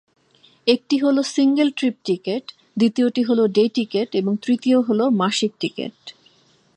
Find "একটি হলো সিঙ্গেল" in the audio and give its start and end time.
0.67-1.69